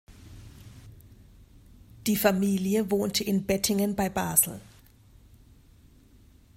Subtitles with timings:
[2.07, 4.59] Die Familie wohnte in Bettingen bei Basel.